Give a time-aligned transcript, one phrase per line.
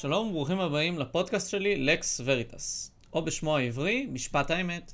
[0.00, 4.92] שלום וברוכים הבאים לפודקאסט שלי, Lex Veritas, או בשמו העברי, משפט האמת.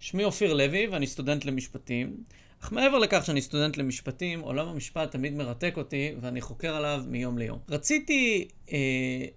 [0.00, 2.16] שמי אופיר לוי ואני סטודנט למשפטים,
[2.62, 7.38] אך מעבר לכך שאני סטודנט למשפטים, עולם המשפט תמיד מרתק אותי ואני חוקר עליו מיום
[7.38, 7.58] ליום.
[7.68, 8.78] רציתי אה,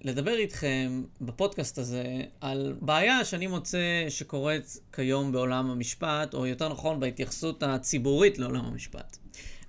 [0.02, 2.03] לדבר איתכם בפודקאסט הזה
[2.41, 9.17] על בעיה שאני מוצא שקורית כיום בעולם המשפט, או יותר נכון בהתייחסות הציבורית לעולם המשפט.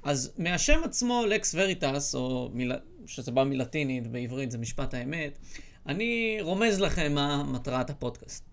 [0.02, 2.76] אז מהשם עצמו, Lex Veritas, או מילה,
[3.10, 5.38] שזה בא מלטינית, בעברית זה משפט האמת,
[5.86, 8.44] אני רומז לכם מה מטרת הפודקאסט.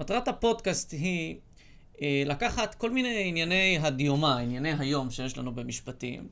[0.00, 1.36] מטרת הפודקאסט היא
[2.02, 6.28] אה, לקחת כל מיני ענייני הדיומה, ענייני היום שיש לנו במשפטים,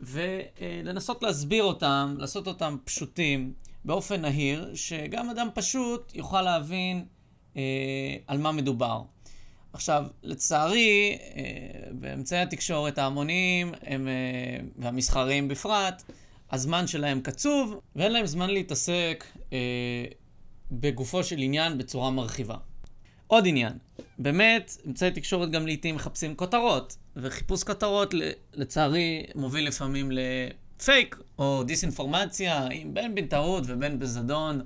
[0.00, 3.52] ולנסות להסביר אותם, לעשות אותם פשוטים,
[3.84, 7.04] באופן נהיר, שגם אדם פשוט יוכל להבין
[7.56, 7.62] אה,
[8.26, 9.02] על מה מדובר.
[9.72, 11.42] עכשיו, לצערי, אה,
[11.92, 14.12] באמצעי התקשורת ההמוניים הם, אה,
[14.76, 16.02] והמסחריים בפרט,
[16.54, 20.04] הזמן שלהם קצוב, ואין להם זמן להתעסק אה,
[20.70, 22.56] בגופו של עניין בצורה מרחיבה.
[23.26, 23.72] עוד עניין,
[24.18, 28.14] באמת, אמצעי תקשורת גם לעיתים מחפשים כותרות, וחיפוש כותרות
[28.54, 34.60] לצערי מוביל לפעמים לפייק או דיסאינפורמציה, בין בטעות ובין בזדון.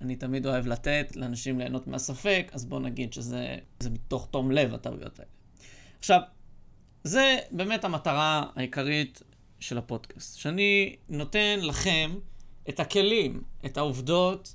[0.00, 3.56] אני תמיד אוהב לתת לאנשים ליהנות מהספק, אז בואו נגיד שזה
[3.90, 5.30] מתוך תום לב הטעויות האלה.
[5.98, 6.20] עכשיו,
[7.04, 9.22] זה באמת המטרה העיקרית
[9.68, 12.14] של הפודקאסט, שאני נותן לכם
[12.68, 14.54] את הכלים, את העובדות,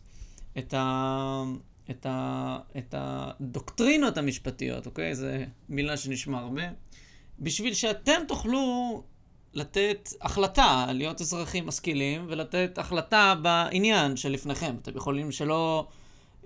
[0.58, 1.44] את, ה...
[1.90, 2.58] את, ה...
[2.78, 5.16] את הדוקטרינות המשפטיות, אוקיי?
[5.16, 5.28] זו
[5.70, 6.64] מילה שנשמע הרבה.
[7.40, 9.04] בשביל שאתם תוכלו
[9.54, 14.76] לתת החלטה, להיות אזרחים משכילים, ולתת החלטה בעניין שלפניכם.
[14.82, 15.88] אתם יכולים שלא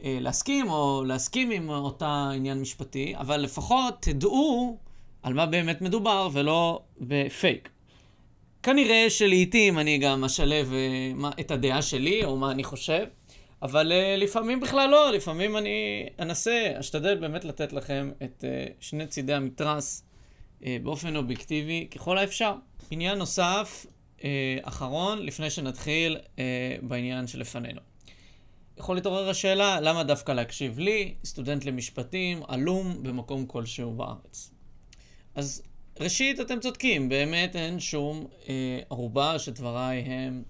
[0.03, 4.77] אה, להסכים או להסכים עם אותה עניין משפטי, אבל לפחות תדעו
[5.23, 7.69] על מה באמת מדובר ולא בפייק.
[8.63, 13.05] כנראה שלעיתים אני גם אשלב אה, את הדעה שלי, או מה אני חושב,
[13.61, 19.07] אבל אה, לפעמים בכלל לא, לפעמים אני אנסה, אשתדל באמת לתת לכם את אה, שני
[19.07, 20.03] צידי המתרס
[20.83, 22.53] באופן אובייקטיבי ככל האפשר.
[22.91, 23.85] עניין נוסף,
[24.61, 26.17] אחרון, לפני שנתחיל
[26.81, 27.81] בעניין שלפנינו.
[28.77, 34.51] יכול להתעורר השאלה, למה דווקא להקשיב לי, סטודנט למשפטים, עלום במקום כלשהו בארץ?
[35.35, 35.63] אז
[35.99, 40.43] ראשית, אתם צודקים, באמת אין שום אה, ערובה שדבריי הם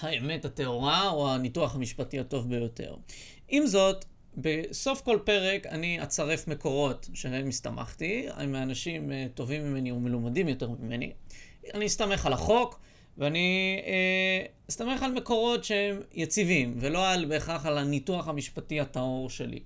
[0.00, 2.96] האמת הטהורה או הניתוח המשפטי הטוב ביותר.
[3.48, 4.04] עם זאת,
[4.36, 10.70] בסוף כל פרק אני אצרף מקורות שעליהם הסתמכתי, הם אנשים אה, טובים ממני ומלומדים יותר
[10.70, 11.12] ממני.
[11.74, 12.80] אני אסתמך על החוק,
[13.18, 19.60] ואני אה, אסתמך על מקורות שהם יציבים, ולא על, בהכרח על הניתוח המשפטי הטהור שלי.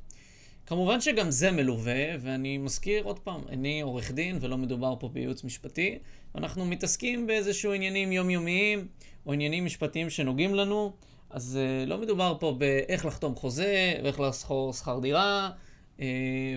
[0.66, 5.44] כמובן שגם זה מלווה, ואני מזכיר עוד פעם, אני עורך דין ולא מדובר פה בייעוץ
[5.44, 5.98] משפטי,
[6.34, 8.86] ואנחנו מתעסקים באיזשהו עניינים יומיומיים
[9.26, 10.92] או עניינים משפטיים שנוגעים לנו,
[11.30, 15.50] אז uh, לא מדובר פה באיך לחתום חוזה, ואיך לסחור שכר דירה,
[15.96, 16.00] uh,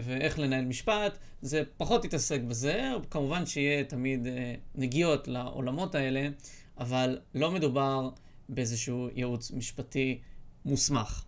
[0.03, 4.29] ואיך לנהל משפט, זה פחות יתעסק בזה, כמובן שיהיה תמיד uh,
[4.75, 6.27] נגיעות לעולמות האלה,
[6.77, 8.09] אבל לא מדובר
[8.49, 10.19] באיזשהו ייעוץ משפטי
[10.65, 11.25] מוסמך.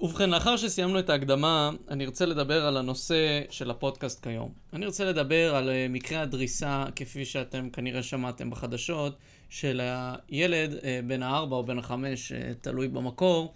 [0.00, 4.52] ובכן, לאחר שסיימנו את ההקדמה, אני ארצה לדבר על הנושא של הפודקאסט כיום.
[4.72, 9.16] אני רוצה לדבר על אה, מקרה הדריסה, כפי שאתם כנראה שמעתם בחדשות,
[9.48, 13.54] של הילד אה, בן הארבע או בן החמש, אה, תלוי במקור,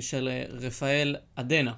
[0.00, 1.72] של רפאל עדנה.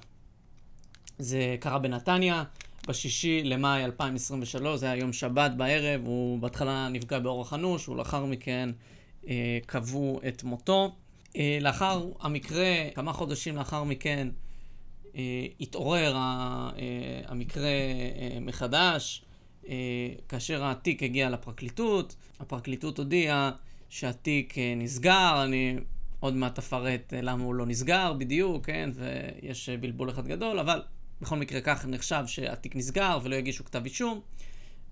[1.19, 2.43] זה קרה בנתניה,
[2.87, 8.69] בשישי למאי 2023, זה היה יום שבת בערב, הוא בהתחלה נפגע באורח אנוש, ולאחר מכן
[9.65, 10.95] קבעו את מותו.
[11.35, 14.27] אה, לאחר המקרה, כמה חודשים לאחר מכן,
[15.15, 16.69] אה, התעורר אה,
[17.27, 17.71] המקרה
[18.41, 19.25] מחדש,
[20.29, 23.51] כאשר התיק הגיע לפרקליטות, הפרקליטות הודיעה
[23.89, 25.77] שהתיק נסגר, אני
[26.19, 30.81] עוד מעט אפרט למה הוא לא נסגר בדיוק, כן, ויש בלבול אחד גדול, אבל
[31.21, 34.21] בכל מקרה כך נחשב שהתיק נסגר ולא יגישו כתב אישום.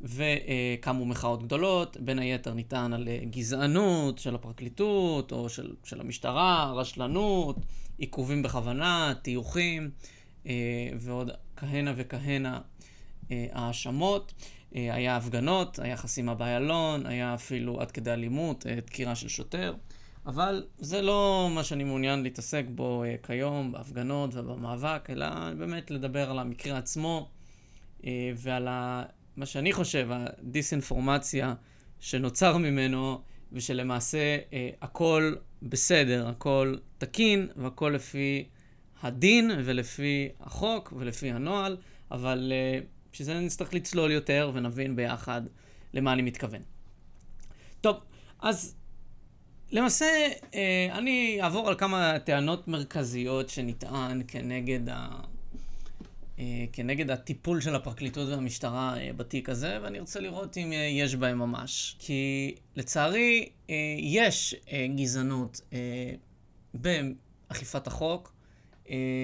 [0.03, 6.73] וקמו מחאות גדולות, בין היתר נטען על אה, גזענות של הפרקליטות או של, של המשטרה,
[6.75, 7.55] רשלנות,
[7.97, 9.91] עיכובים בכוונה, טיוחים
[10.45, 10.53] אה,
[10.99, 12.61] ועוד כהנה וכהנה
[13.31, 14.33] אה, האשמות.
[14.75, 19.73] היה הפגנות, היה חסימה באיילון, היה אפילו עד כדי אלימות, דקירה של שוטר.
[20.25, 25.27] אבל זה לא מה שאני מעוניין להתעסק בו כיום, בהפגנות ובמאבק, אלא
[25.57, 27.29] באמת לדבר על המקרה עצמו
[28.35, 29.03] ועל ה...
[29.37, 31.53] מה שאני חושב, הדיסאינפורמציה
[31.99, 33.21] שנוצר ממנו,
[33.51, 38.47] ושלמעשה אה, הכל בסדר, הכל תקין, והכל לפי
[39.01, 41.77] הדין, ולפי החוק, ולפי הנוהל,
[42.11, 42.79] אבל אה,
[43.11, 45.41] בשביל זה נצטרך לצלול יותר ונבין ביחד
[45.93, 46.61] למה אני מתכוון.
[47.81, 47.97] טוב,
[48.39, 48.75] אז
[49.71, 50.05] למעשה,
[50.53, 55.32] אה, אני אעבור על כמה טענות מרכזיות שנטען כנגד, ה...
[56.39, 61.39] אה, כנגד הטיפול של הפרקליטות והמשטרה אה, בתיק הזה, ואני רוצה לראות אם יש בהם
[61.39, 61.95] ממש.
[61.99, 63.49] כי לצערי,
[63.99, 64.55] יש
[64.95, 65.61] גזענות
[66.73, 68.33] באכיפת החוק.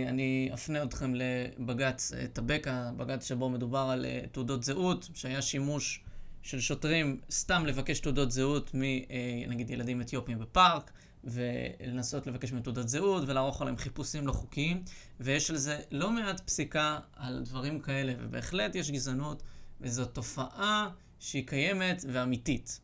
[0.08, 6.04] אני אפנה אתכם לבג"ץ טבקה, בג"ץ שבו מדובר על תעודות זהות, שהיה שימוש
[6.42, 10.92] של שוטרים סתם לבקש תעודות זהות מנגיד ילדים אתיופים בפארק,
[11.24, 14.84] ולנסות לבקש מהם תעודות זהות ולערוך עליהם חיפושים לא חוקיים,
[15.20, 19.44] ויש על זה לא מעט פסיקה על דברים כאלה, ובהחלט יש גזענות,
[19.82, 20.90] וזו תופעה
[21.20, 22.80] שהיא קיימת ואמיתית.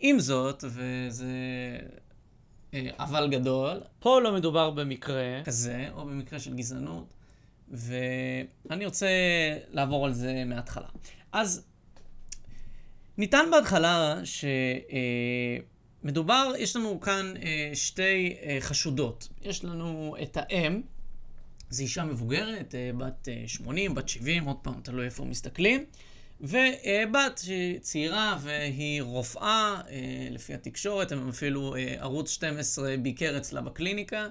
[0.00, 1.26] עם זאת, וזה
[2.74, 7.14] אה, אבל גדול, פה לא מדובר במקרה כזה, או במקרה של גזענות,
[7.68, 9.08] ואני רוצה
[9.70, 10.88] לעבור על זה מההתחלה.
[11.32, 11.66] אז
[13.18, 14.20] נטען בהתחלה
[16.02, 19.28] שמדובר, יש לנו כאן אה, שתי אה, חשודות.
[19.42, 20.82] יש לנו את האם,
[21.70, 25.84] זו אישה מבוגרת, אה, בת 80, בת 70, עוד פעם, תלוי איפה מסתכלים,
[26.40, 27.44] ובת
[27.80, 29.80] צעירה והיא רופאה,
[30.30, 34.28] לפי התקשורת, הם אפילו ערוץ 12 ביקר אצלה בקליניקה.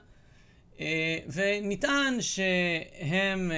[1.34, 3.52] ונטען שהם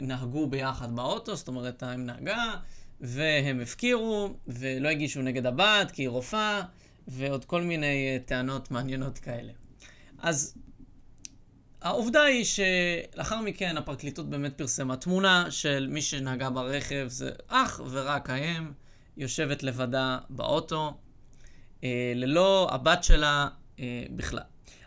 [0.00, 2.54] נהגו ביחד באוטו, זאת אומרת, הם נהגה,
[3.00, 6.62] והם הפקירו, ולא הגישו נגד הבת, כי היא רופאה,
[7.08, 9.52] ועוד כל מיני אה, טענות מעניינות כאלה.
[10.18, 10.54] אז
[11.82, 18.30] העובדה היא שלאחר מכן הפרקליטות באמת פרסמה תמונה של מי שנהגה ברכב, זה אך ורק
[18.30, 18.72] האם,
[19.16, 20.94] יושבת לבדה באוטו,
[21.84, 23.48] אה, ללא הבת שלה
[23.80, 24.42] אה, בכלל.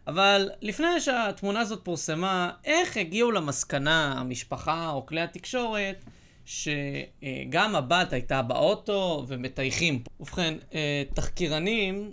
[0.08, 6.04] אבל לפני שהתמונה הזאת פורסמה, איך הגיעו למסקנה המשפחה או כלי התקשורת
[6.46, 10.04] שגם הבת הייתה באוטו ומטייחים.
[10.20, 12.12] ובכן, אה, תחקירנים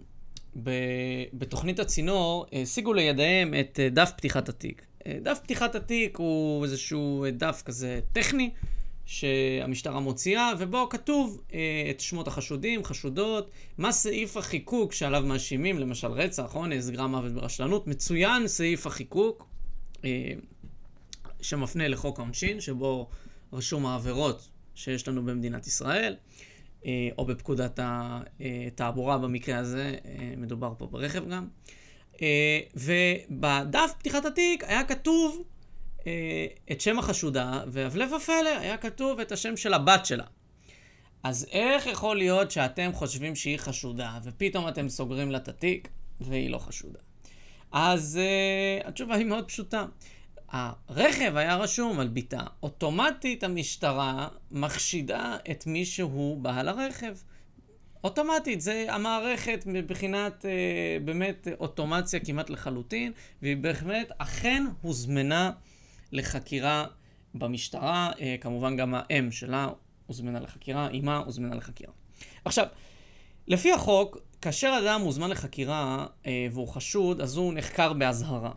[1.33, 4.83] בתוכנית הצינור השיגו לידיהם את אה, דף פתיחת התיק.
[5.07, 8.51] אה, דף פתיחת התיק הוא איזשהו דף כזה טכני
[9.05, 11.43] שהמשטרה מוציאה, ובו כתוב
[11.91, 17.87] את שמות החשודים, חשודות, מה סעיף החיקוק שעליו מאשימים, למשל רצח, אונס, גרם מוות ברשלנות,
[17.87, 19.47] מצוין סעיף החיקוק
[21.41, 23.09] שמפנה לחוק העונשין, שבו
[23.53, 26.17] רשום העבירות שיש לנו במדינת ישראל,
[26.87, 31.49] אה, או בפקודת התעבורה במקרה הזה, אה, מדובר פה ברכב גם.
[32.23, 35.43] אה, ובדף פתיחת התיק היה כתוב
[36.73, 40.25] את שם החשודה, והפלא ופלא, היה כתוב את השם של הבת שלה.
[41.23, 45.89] אז איך יכול להיות שאתם חושבים שהיא חשודה, ופתאום אתם סוגרים לה את התיק,
[46.21, 46.99] והיא לא חשודה?
[47.73, 49.87] אז uh, התשובה היא מאוד פשוטה.
[50.53, 52.43] הרכב היה רשום על ביתה.
[52.63, 57.15] אוטומטית המשטרה מחשידה את מי שהוא בעל הרכב.
[58.05, 60.51] אוטומטית, זה המערכת מבחינת אה,
[61.05, 63.13] באמת אוטומציה כמעט לחלוטין,
[63.43, 65.51] והיא בהחלט אכן הוזמנה
[66.13, 66.87] לחקירה
[67.35, 69.69] במשטרה, אה, כמובן גם האם שלה
[70.07, 71.93] הוזמנה לחקירה, אמה הוזמנה לחקירה.
[72.45, 72.67] עכשיו,
[73.47, 78.53] לפי החוק, כאשר אדם מוזמן לחקירה אה, והוא חשוד, אז הוא נחקר באזהרה.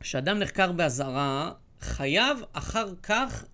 [0.00, 3.44] כשאדם נחקר באזהרה, חייב אחר כך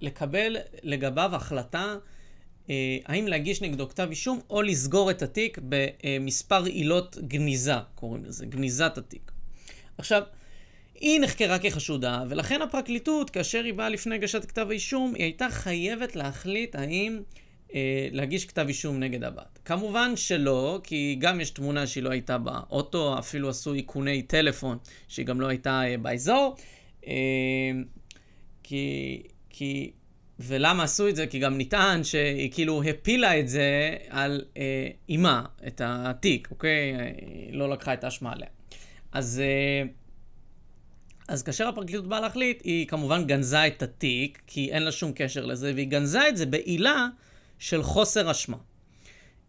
[0.00, 1.96] לקבל לגביו החלטה
[2.70, 8.46] אה, האם להגיש נגדו כתב אישום או לסגור את התיק במספר עילות גניזה, קוראים לזה,
[8.46, 9.32] גניזת התיק.
[9.98, 10.22] עכשיו,
[11.00, 16.16] היא נחקרה כחשודה, ולכן הפרקליטות, כאשר היא באה לפני הגשת כתב האישום, היא הייתה חייבת
[16.16, 17.22] להחליט האם
[18.12, 19.58] להגיש כתב אישום נגד הבת.
[19.64, 25.26] כמובן שלא, כי גם יש תמונה שהיא לא הייתה באוטו, אפילו עשו איכוני טלפון שהיא
[25.26, 26.56] גם לא הייתה אה, באזור.
[27.06, 27.12] אה,
[28.62, 29.90] כי, כי,
[30.40, 31.26] ולמה עשו את זה?
[31.26, 36.94] כי גם נטען שהיא כאילו הפילה את זה על אה, אימה, את התיק, אוקיי?
[37.20, 38.48] היא לא לקחה את האשמה עליה.
[39.12, 39.42] אז...
[39.44, 39.88] אה,
[41.28, 45.46] אז כאשר הפרקליטות באה להחליט, היא כמובן גנזה את התיק, כי אין לה שום קשר
[45.46, 47.08] לזה, והיא גנזה את זה בעילה
[47.62, 48.56] של חוסר אשמה.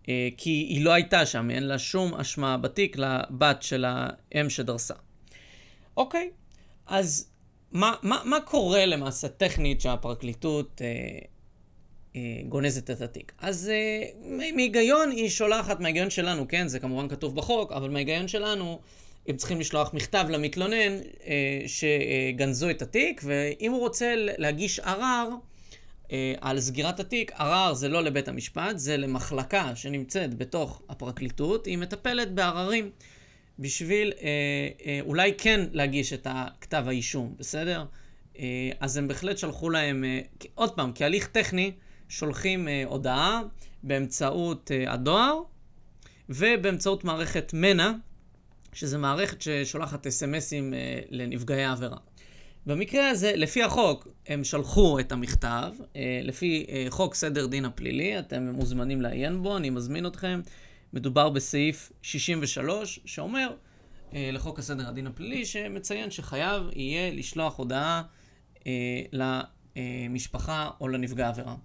[0.10, 4.94] אה, כי היא לא הייתה שם, אין לה שום אשמה בתיק לבת של האם שדרסה.
[5.98, 6.30] אוקיי,
[6.88, 7.30] אז
[7.72, 10.88] מה, מה, מה קורה למעשה טכנית שהפרקליטות אה,
[12.16, 13.32] אה, גונזת את התיק?
[13.38, 14.04] אז אה,
[14.56, 18.80] מהיגיון היא שולחת, מההיגיון שלנו, כן, זה כמובן כתוב בחוק, אבל מההיגיון שלנו,
[19.28, 25.30] הם צריכים לשלוח מכתב למתלונן אה, שגנזו את התיק, ואם הוא רוצה להגיש ערר,
[26.42, 32.32] על סגירת התיק, ערר זה לא לבית המשפט, זה למחלקה שנמצאת בתוך הפרקליטות, היא מטפלת
[32.32, 32.90] בעררים
[33.60, 34.28] בשביל אה,
[34.86, 37.86] אה, אולי כן להגיש את הכתב האישום, בסדר?
[38.40, 40.20] אה, אז הם בהחלט שלחו להם, אה,
[40.56, 41.72] עוד פעם, כהליך טכני,
[42.10, 43.42] שולחים אה, הודעה
[43.84, 45.40] באמצעות אה, הדואר
[46.30, 47.92] ובאמצעות מערכת מנע,
[48.74, 51.98] שזה מערכת ששולחת אס.אם.אסים אה, לנפגעי העבירה.
[52.66, 58.20] במקרה הזה, לפי החוק, הם שלחו את המכתב, אה, לפי אה, חוק סדר דין הפלילי,
[58.20, 60.42] אתם מוזמנים לעיין בו, אני מזמין אתכם.
[60.94, 63.54] מדובר בסעיף 63, שאומר
[64.14, 68.04] אה, לחוק הסדר הדין הפלילי, שמציין שחייב יהיה לשלוח הודעה
[69.14, 71.56] למשפחה או לנפגע עבירה.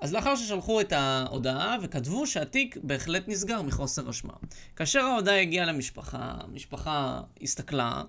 [0.00, 4.32] אז לאחר ששלחו את ההודעה וכתבו שהתיק בהחלט נסגר מחוסר אשמה.
[4.76, 8.02] כאשר ההודעה הגיעה למשפחה, המשפחה הסתכלה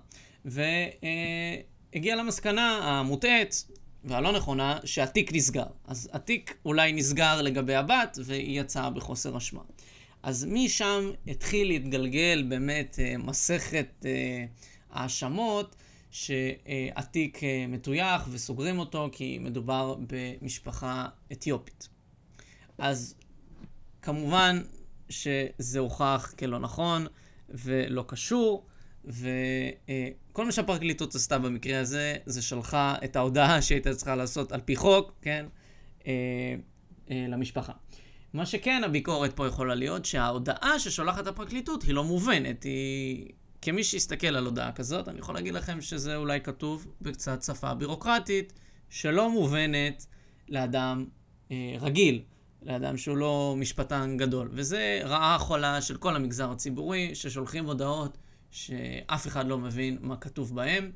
[1.92, 3.64] והגיעה למסקנה המוטעית
[4.04, 5.66] והלא נכונה שהתיק נסגר.
[5.84, 9.62] אז התיק אולי נסגר לגבי הבת והיא יצאה בחוסר אשמה.
[10.22, 14.44] אז משם התחיל להתגלגל באמת אה, מסכת אה,
[14.90, 15.76] האשמות
[16.10, 21.88] שהתיק אה, מטויח וסוגרים אותו כי מדובר במשפחה אתיופית.
[22.78, 23.14] אז
[24.02, 24.62] כמובן
[25.08, 27.06] שזה הוכח כלא נכון
[27.48, 28.66] ולא קשור,
[30.32, 34.76] וכל מה שהפרקליטות עשתה במקרה הזה, זה שלחה את ההודעה שהייתה צריכה לעשות על פי
[34.76, 35.46] חוק, כן,
[37.10, 37.72] למשפחה.
[38.32, 43.28] מה שכן, הביקורת פה יכולה להיות שההודעה ששולחת הפרקליטות היא לא מובנת, היא...
[43.62, 48.52] כמי שיסתכל על הודעה כזאת, אני יכול להגיד לכם שזה אולי כתוב בקצת שפה בירוקרטית,
[48.90, 50.06] שלא מובנת
[50.48, 51.06] לאדם
[51.50, 52.22] אה, רגיל,
[52.62, 54.48] לאדם שהוא לא משפטן גדול.
[54.52, 58.18] וזה רעה חולה של כל המגזר הציבורי, ששולחים הודעות
[58.52, 60.90] שאף אחד לא מבין מה כתוב בהן.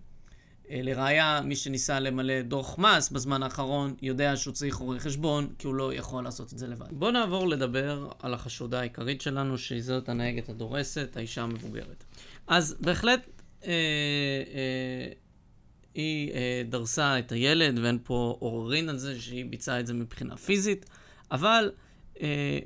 [0.70, 5.66] אה, לראיה, מי שניסה למלא דוח מס בזמן האחרון יודע שהוא צריך רואה חשבון, כי
[5.66, 6.86] הוא לא יכול לעשות את זה לבד.
[6.90, 12.04] בואו נעבור לדבר על החשודה העיקרית שלנו, שהיא זאת הנהגת הדורסת, האישה המבוגרת.
[12.46, 13.26] אז בהחלט
[13.64, 13.70] אה,
[14.54, 15.12] אה,
[15.94, 20.36] היא אה, דרסה את הילד, ואין פה עוררין על זה שהיא ביצעה את זה מבחינה
[20.36, 20.86] פיזית,
[21.30, 21.70] אבל
[22.20, 22.58] אה,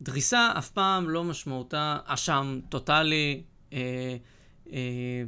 [0.00, 3.42] דריסה אף פעם לא משמעותה אשם טוטאלי.
[3.74, 4.16] אה,
[4.72, 5.22] אה,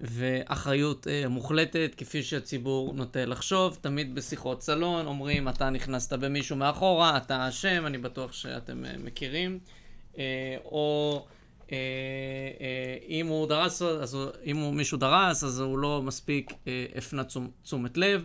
[0.00, 3.78] ואחריות אה, מוחלטת, כפי שהציבור נוטה לחשוב.
[3.80, 9.58] תמיד בשיחות סלון אומרים, אתה נכנסת במישהו מאחורה, אתה אשם, אני בטוח שאתם מכירים.
[10.64, 11.26] או
[13.08, 16.52] אם הוא דרס, אז אם הוא מישהו דרס, אז הוא לא מספיק
[16.96, 18.24] הפנה תשומ, תשומת לב.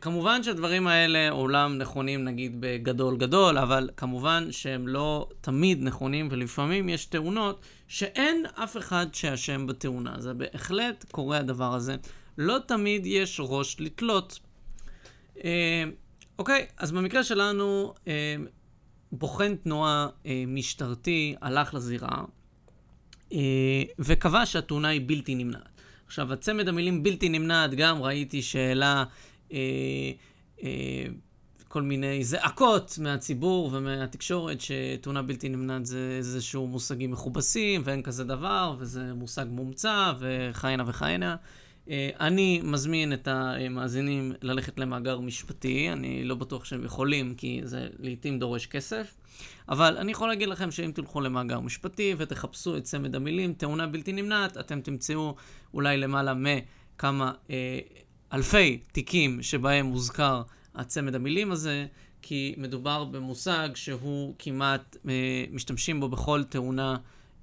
[0.00, 6.88] כמובן שהדברים האלה עולם נכונים נגיד בגדול גדול, אבל כמובן שהם לא תמיד נכונים, ולפעמים
[6.88, 7.60] יש תאונות
[7.90, 10.14] שאין אף אחד שאשם בתאונה.
[10.18, 11.96] זה בהחלט קורה הדבר הזה.
[12.38, 14.38] לא תמיד יש ראש לתלות.
[15.36, 15.40] Uh,
[16.38, 18.08] אוקיי, אז במקרה שלנו, uh,
[19.12, 22.22] בוחן תנועה uh, משטרתי הלך לזירה
[23.30, 23.34] uh,
[23.98, 25.80] וקבע שהתאונה היא בלתי נמנעת.
[26.06, 29.04] עכשיו, הצמד המילים בלתי נמנעת, גם ראיתי שאלה
[29.52, 29.58] אה,
[30.62, 31.06] אה,
[31.72, 38.74] כל מיני זעקות מהציבור ומהתקשורת שתאונה בלתי נמנעת זה איזשהו מושגים מכובסים ואין כזה דבר
[38.78, 41.36] וזה מושג מומצא וכהנה וכהנה.
[41.90, 47.88] אה, אני מזמין את המאזינים ללכת למאגר משפטי, אני לא בטוח שהם יכולים כי זה
[47.98, 49.16] לעיתים דורש כסף,
[49.68, 54.12] אבל אני יכול להגיד לכם שאם תלכו למאגר משפטי ותחפשו את צמד המילים תאונה בלתי
[54.12, 55.34] נמנעת, אתם תמצאו
[55.74, 57.78] אולי למעלה מכמה אה,
[58.32, 60.42] אלפי תיקים שבהם מוזכר
[60.80, 61.86] הצמד המילים הזה,
[62.22, 66.96] כי מדובר במושג שהוא כמעט, אה, משתמשים בו בכל תאונה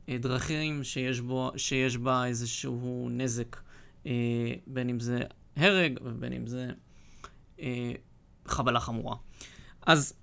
[0.10, 3.58] אה, דרכים שיש, בו, שיש בה איזשהו נזק,
[4.06, 4.12] אה,
[4.68, 5.20] בין אם זה
[5.56, 6.70] הרג ובין אם זה
[7.62, 7.92] אה,
[8.46, 9.16] חבלה חמורה.
[9.86, 10.14] אז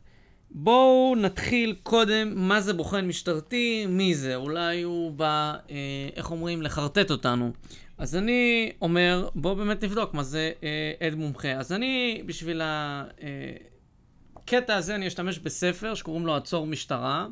[0.50, 5.76] בואו נתחיל קודם, מה זה בוחן משטרתי, מי זה, אולי הוא בא, אה,
[6.16, 7.52] איך אומרים, לחרטט אותנו.
[8.04, 11.52] אז אני אומר, בואו באמת נבדוק מה זה אה, עד מומחה.
[11.52, 12.62] אז אני, בשביל
[14.36, 17.26] הקטע אה, הזה, אני אשתמש בספר שקוראים לו עצור משטרה.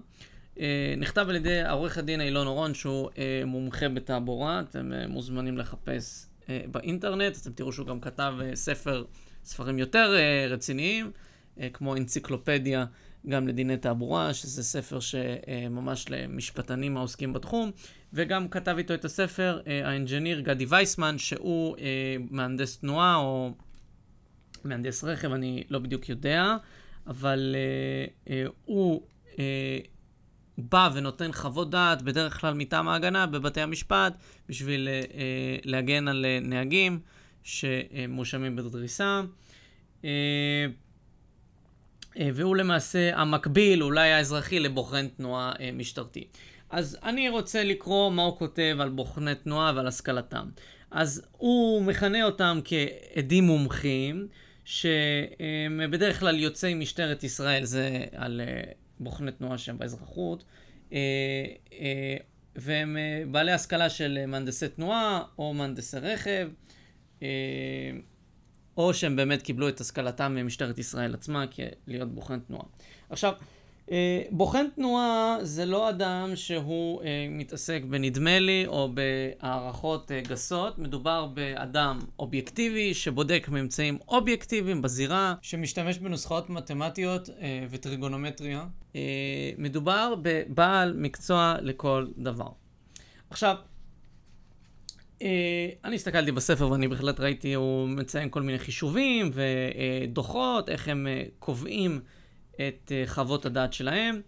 [0.60, 4.60] אה, נכתב על ידי עורך הדין אילון אורון, שהוא אה, מומחה בתעבורה.
[4.60, 7.36] אתם אה, מוזמנים לחפש אה, באינטרנט.
[7.42, 9.04] אתם תראו שהוא גם כתב אה, ספר,
[9.44, 11.10] ספרים יותר אה, רציניים,
[11.60, 12.84] אה, כמו אנציקלופדיה.
[13.28, 17.70] גם לדיני תעבורה, שזה ספר שממש למשפטנים העוסקים בתחום,
[18.12, 23.54] וגם כתב איתו את הספר אה, האנג'יניר גדי וייסמן, שהוא אה, מהנדס תנועה או
[24.64, 26.56] מהנדס רכב, אני לא בדיוק יודע,
[27.06, 27.56] אבל
[28.28, 29.02] אה, הוא
[30.58, 34.14] בא ונותן חוות דעת, בדרך כלל מטעם ההגנה, בבתי המשפט,
[34.48, 34.88] בשביל
[35.64, 37.00] להגן על נהגים
[37.42, 39.22] שמואשמים בדריסה.
[42.18, 46.26] אה, והוא למעשה המקביל, אולי האזרחי, לבוחן תנועה אה, משטרתי.
[46.70, 50.48] אז אני רוצה לקרוא מה הוא כותב על בוחני תנועה ועל השכלתם.
[50.90, 54.28] אז הוא מכנה אותם כעדים מומחים,
[54.64, 60.44] שהם בדרך כלל יוצאי משטרת ישראל, זה על אה, בוחני תנועה שהם באזרחות,
[62.56, 66.48] והם אה, בעלי השכלה של מהנדסי תנועה או מהנדסי רכב,
[67.22, 67.28] אה,
[68.76, 71.44] או שהם באמת קיבלו את השכלתם ממשטרת ישראל עצמה
[71.86, 72.64] כלהיות בוחן תנועה.
[73.10, 73.32] עכשיו,
[73.90, 80.78] אה, בוחן תנועה זה לא אדם שהוא אה, מתעסק בנדמה לי או בהערכות אה, גסות,
[80.78, 87.28] מדובר באדם אובייקטיבי שבודק ממצאים אובייקטיביים בזירה, שמשתמש בנוסחאות מתמטיות
[87.70, 88.64] וטריגונומטריה.
[89.58, 92.48] מדובר בבעל מקצוע לכל דבר.
[93.30, 93.56] עכשיו,
[95.84, 101.06] אני הסתכלתי בספר ואני בהחלט ראיתי, הוא מציין כל מיני חישובים ודוחות, איך הם
[101.38, 102.00] קובעים
[102.54, 104.20] את uh, חוות הדעת שלהם.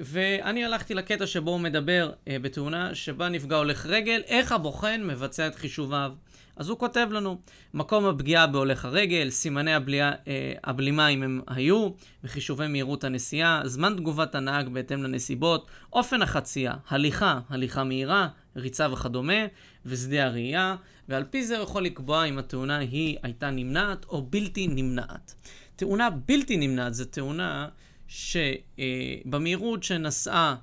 [0.00, 5.54] ואני הלכתי לקטע שבו הוא מדבר בתאונה שבה נפגע הולך רגל, איך הבוחן מבצע את
[5.54, 6.12] חישוביו.
[6.60, 7.40] אז הוא כותב לנו,
[7.74, 11.88] מקום הפגיעה בהולך הרגל, סימני הבליעה, אה, הבלימה אם הם היו,
[12.24, 19.46] וחישובי מהירות הנסיעה, זמן תגובת הנהג בהתאם לנסיבות, אופן החצייה, הליכה, הליכה מהירה, ריצה וכדומה,
[19.86, 20.76] ושדה הראייה,
[21.08, 25.34] ועל פי זה הוא יכול לקבוע אם התאונה היא הייתה נמנעת או בלתי נמנעת.
[25.76, 27.68] תאונה בלתי נמנעת זו תאונה
[28.08, 30.56] שבמהירות שנסעה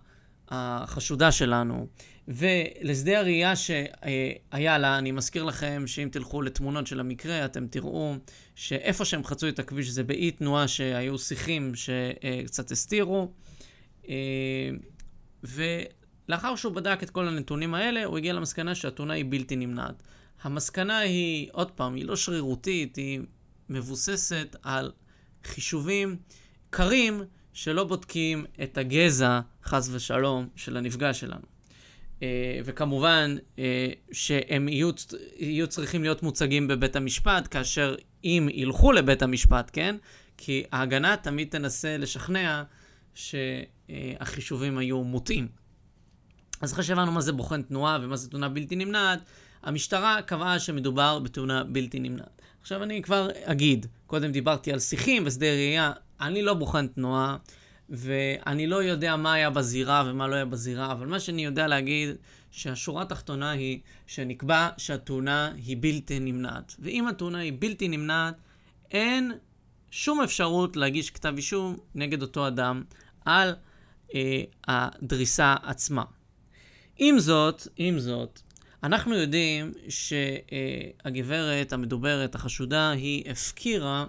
[0.50, 1.88] החשודה שלנו
[2.28, 8.16] ולשדה הראייה שהיה לה, אני מזכיר לכם שאם תלכו לתמונות של המקרה, אתם תראו
[8.56, 13.32] שאיפה שהם חצו את הכביש זה באי תנועה שהיו שיחים שקצת הסתירו.
[16.30, 20.04] ולאחר שהוא בדק את כל הנתונים האלה, הוא הגיע למסקנה שהתאונה היא בלתי נמנעת.
[20.42, 23.20] המסקנה היא, עוד פעם, היא לא שרירותית, היא
[23.70, 24.92] מבוססת על
[25.44, 26.16] חישובים
[26.70, 27.22] קרים
[27.54, 31.42] שלא בודקים את הגזע, חס ושלום, של הנפגע שלנו.
[32.20, 32.24] Uh,
[32.66, 33.60] וכמובן uh,
[34.12, 34.92] שהם יהיו,
[35.38, 39.96] יהיו צריכים להיות מוצגים בבית המשפט, כאשר אם ילכו לבית המשפט, כן?
[40.38, 42.64] כי ההגנה תמיד תנסה לשכנע
[43.14, 45.48] שהחישובים היו מוטעים.
[46.62, 49.20] אז אחרי שהבנו מה זה בוחן תנועה ומה זה תאונה בלתי נמנעת,
[49.64, 52.42] המשטרה קבעה שמדובר בתאונה בלתי נמנעת.
[52.62, 55.92] עכשיו אני כבר אגיד, קודם דיברתי על שיחים ושדה ראייה,
[56.22, 57.38] אני לא בוחן תנועה,
[57.90, 62.16] ואני לא יודע מה היה בזירה ומה לא היה בזירה, אבל מה שאני יודע להגיד,
[62.52, 66.76] שהשורה התחתונה היא שנקבע שהתאונה היא בלתי נמנעת.
[66.80, 68.36] ואם התאונה היא בלתי נמנעת,
[68.92, 69.32] אין
[69.92, 72.84] שום אפשרות להגיש כתב אישום נגד אותו אדם
[73.26, 73.56] על
[74.16, 76.04] אה, הדריסה עצמה.
[76.98, 78.42] עם זאת, עם זאת,
[78.84, 84.06] אנחנו יודעים שהגברת המדוברת, החשודה, היא הפקירה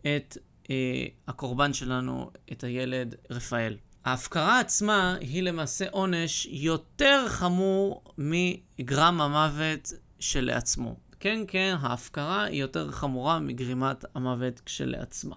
[0.00, 0.36] את
[0.70, 3.76] אה, הקורבן שלנו, את הילד רפאל.
[4.04, 10.96] ההפקרה עצמה היא למעשה עונש יותר חמור מגרם המוות שלעצמו.
[11.20, 15.36] כן, כן, ההפקרה היא יותר חמורה מגרימת המוות כשלעצמה.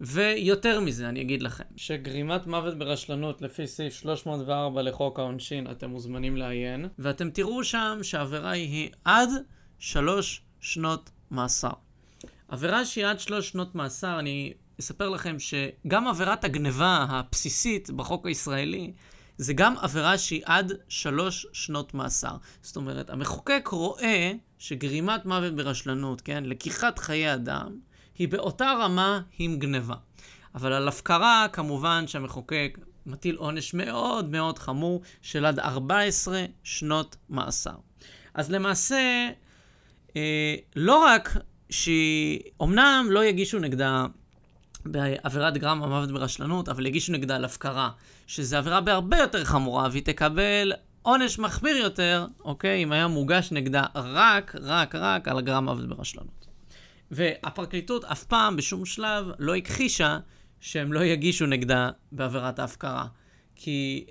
[0.00, 6.36] ויותר מזה, אני אגיד לכם, שגרימת מוות ברשלנות לפי סעיף 304 לחוק העונשין, אתם מוזמנים
[6.36, 9.28] לעיין, ואתם תראו שם שהעבירה היא עד
[9.78, 11.70] שלוש שנות מאסר.
[12.48, 18.92] עבירה שהיא עד שלוש שנות מאסר, אני אספר לכם שגם עבירת הגניבה הבסיסית בחוק הישראלי,
[19.38, 22.36] זה גם עבירה שהיא עד שלוש שנות מאסר.
[22.62, 27.78] זאת אומרת, המחוקק רואה שגרימת מוות ברשלנות, כן, לקיחת חיי אדם,
[28.18, 29.94] היא באותה רמה עם גניבה.
[30.54, 37.74] אבל על הפקרה, כמובן שהמחוקק מטיל עונש מאוד מאוד חמור של עד 14 שנות מאסר.
[38.34, 39.28] אז למעשה,
[40.16, 41.36] אה, לא רק
[41.70, 44.06] שהיא, אמנם לא יגישו נגדה
[44.86, 47.90] בעבירת גרם המוות ברשלנות, אבל יגישו נגדה על הפקרה,
[48.26, 53.84] שזו עבירה בהרבה יותר חמורה, והיא תקבל עונש מחמיר יותר, אוקיי, אם היה מוגש נגדה
[53.94, 56.45] רק, רק, רק על גרם מוות ברשלנות.
[57.10, 60.18] והפרקליטות אף פעם, בשום שלב, לא הכחישה
[60.60, 63.06] שהם לא יגישו נגדה בעבירת ההפקרה.
[63.54, 64.06] כי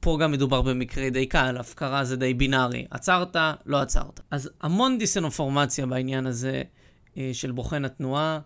[0.00, 2.86] פה גם מדובר במקרה די קל, הפקרה זה די בינארי.
[2.90, 4.20] עצרת, לא עצרת.
[4.30, 6.62] אז המון דיסאינפורמציה בעניין הזה
[7.16, 8.40] אה, של בוחן התנועה,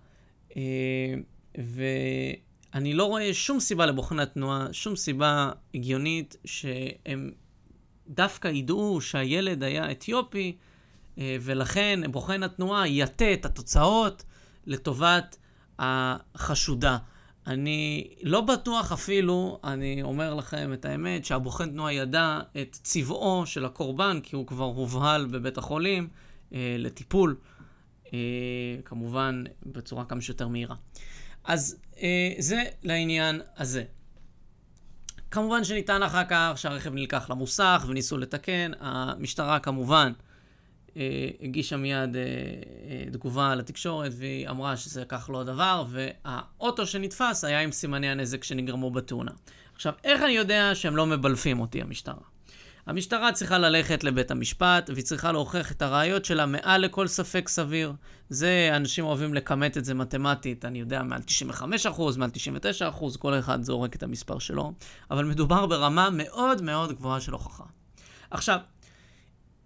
[0.56, 1.14] אה,
[1.58, 7.30] ואני לא רואה שום סיבה לבוחן התנועה, שום סיבה הגיונית שהם
[8.08, 10.56] דווקא ידעו שהילד היה אתיופי.
[11.18, 14.24] אה, ולכן בוחן התנועה יטה את התוצאות
[14.66, 15.36] לטובת
[15.78, 16.98] החשודה.
[17.46, 23.64] אני לא בטוח אפילו, אני אומר לכם את האמת, שהבוחן תנועה ידע את צבעו של
[23.64, 26.08] הקורבן, כי הוא כבר הובהל בבית החולים
[26.54, 27.36] אה, לטיפול,
[28.12, 28.18] אה,
[28.84, 30.76] כמובן בצורה כמה שיותר מהירה.
[31.44, 33.84] אז אה, זה לעניין הזה.
[35.30, 38.70] כמובן שניתן אחר כך שהרכב נלקח למוסך וניסו לתקן.
[38.80, 40.12] המשטרה כמובן
[41.40, 47.60] הגישה מיד אה, אה, תגובה לתקשורת והיא אמרה שזה כך לא הדבר, והאוטו שנתפס היה
[47.60, 49.30] עם סימני הנזק שנגרמו בתאונה.
[49.74, 52.32] עכשיו, איך אני יודע שהם לא מבלפים אותי, המשטרה?
[52.86, 57.92] המשטרה צריכה ללכת לבית המשפט, והיא צריכה להוכיח את הראיות שלה מעל לכל ספק סביר.
[58.28, 61.20] זה, אנשים אוהבים לכמת את זה מתמטית, אני יודע, מעל
[61.90, 62.30] 95%, מעל
[62.92, 64.72] 99%, כל אחד זורק את המספר שלו,
[65.10, 67.64] אבל מדובר ברמה מאוד מאוד גבוהה של הוכחה.
[68.30, 68.58] עכשיו,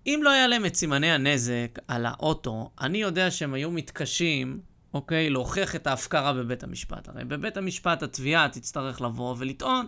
[0.07, 4.61] אם לא היה להם את סימני הנזק על האוטו, אני יודע שהם היו מתקשים,
[4.95, 7.09] אוקיי, להוכיח את ההפקרה בבית המשפט.
[7.09, 9.87] הרי בבית המשפט התביעה תצטרך לבוא ולטעון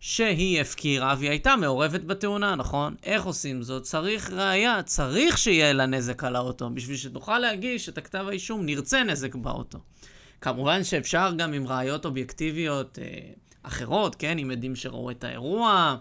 [0.00, 2.94] שהיא הפקירה והיא הייתה מעורבת בתאונה, נכון?
[3.02, 3.82] איך עושים זאת?
[3.82, 9.02] צריך ראייה, צריך שיהיה לה נזק על האוטו, בשביל שתוכל להגיש את הכתב האישום, נרצה
[9.02, 9.78] נזק באוטו.
[10.40, 13.04] כמובן שאפשר גם עם ראיות אובייקטיביות אה,
[13.62, 14.38] אחרות, כן?
[14.38, 15.96] עם עדים שראו את האירוע,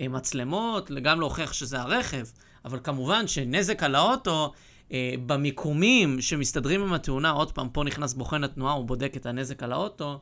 [0.00, 2.24] אה, מצלמות, גם להוכיח שזה הרכב.
[2.64, 4.52] אבל כמובן שנזק על האוטו,
[4.92, 9.62] אה, במיקומים שמסתדרים עם התאונה, עוד פעם, פה נכנס בוחן התנועה, הוא בודק את הנזק
[9.62, 10.20] על האוטו,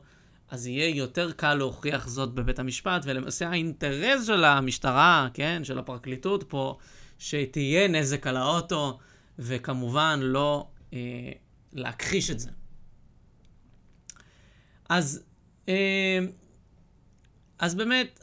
[0.49, 6.43] אז יהיה יותר קל להוכיח זאת בבית המשפט, ולמעשה האינטרס של המשטרה, כן, של הפרקליטות
[6.47, 6.77] פה,
[7.19, 8.99] שתהיה נזק על האוטו,
[9.39, 10.99] וכמובן לא אה,
[11.73, 12.49] להכחיש את זה.
[14.89, 15.23] אז,
[15.69, 16.19] אה,
[17.59, 18.20] אז באמת,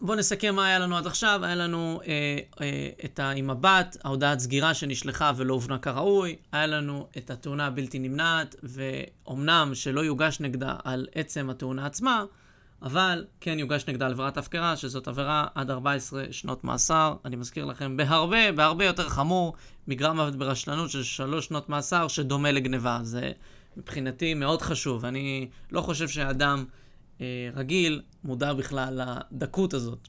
[0.00, 1.40] בואו נסכם מה היה לנו עד עכשיו.
[1.42, 6.36] היה לנו אה, אה, את ה, עם הבת, ההודעת סגירה שנשלחה ולא הובנה כראוי.
[6.52, 12.24] היה לנו את התאונה הבלתי נמנעת, ואומנם שלא יוגש נגדה על עצם התאונה עצמה,
[12.82, 17.14] אבל כן יוגש נגדה על עבירת הפקרה, שזאת עבירה עד 14 שנות מאסר.
[17.24, 19.54] אני מזכיר לכם, בהרבה, בהרבה יותר חמור
[19.88, 22.98] מגרם מוות ברשלנות של 3 שנות מאסר, שדומה לגניבה.
[23.02, 23.32] זה
[23.76, 25.04] מבחינתי מאוד חשוב.
[25.04, 26.64] אני לא חושב שאדם...
[27.20, 29.00] אה, רגיל מודע בכלל
[29.32, 30.08] לדקות הזאת.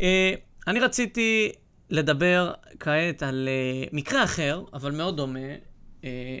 [0.00, 0.34] אה,
[0.66, 1.52] אני רציתי
[1.90, 5.38] לדבר כעת על אה, מקרה אחר, אבל מאוד דומה,
[6.04, 6.38] אה,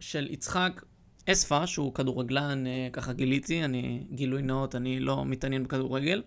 [0.00, 0.82] של יצחק
[1.26, 6.22] אספה, שהוא כדורגלן, אה, ככה גיליתי, אני גילוי נאות, אני לא מתעניין בכדורגל,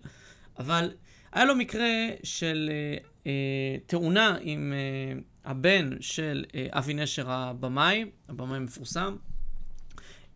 [0.58, 0.90] אבל
[1.32, 8.04] היה לו מקרה של אה, אה, תאונה עם אה, הבן של אה, אבי נשר הבמאי,
[8.28, 9.16] הבמאי המפורסם.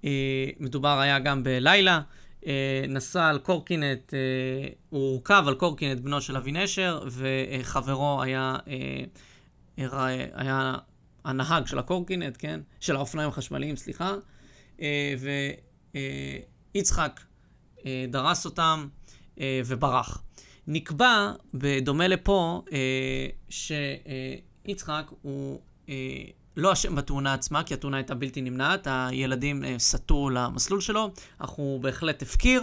[0.05, 2.01] אה, מדובר היה גם בלילה,
[2.89, 4.19] נסע על קורקינט, אה,
[4.91, 9.05] הוא הורכב על קורקינט בנו של אבי נשר, וחברו היה, אה,
[10.35, 10.75] היה
[11.25, 12.61] הנהג של הקורקינט, כן?
[12.81, 14.15] של האופניים החשמליים, סליחה.
[16.75, 17.21] ויצחק
[18.09, 18.89] דרס אותם
[19.41, 20.23] וברח.
[20.67, 22.63] נקבע, בדומה לפה,
[23.49, 25.61] שיצחק הוא
[26.59, 31.51] לא אשם בתאונה עצמה, כי התאונה הייתה בלתי נמנעת, הילדים אה, סטו למסלול שלו, אך
[31.51, 32.63] הוא בהחלט הפקיר,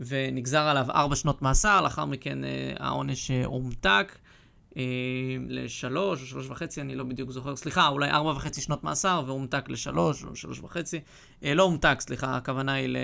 [0.00, 4.18] ונגזר עליו ארבע שנות מאסר, לאחר מכן אה, העונש אה, הומתק.
[5.48, 9.68] לשלוש או שלוש וחצי, אני לא בדיוק זוכר, סליחה, אולי ארבע וחצי שנות מאסר, והומתק
[9.68, 11.00] לשלוש או שלוש וחצי.
[11.42, 12.96] לא הומתק, סליחה, הכוונה היא